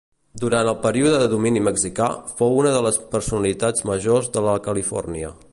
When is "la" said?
4.51-4.61